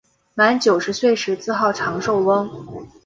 [0.33, 2.49] 满九十岁时自号长寿翁。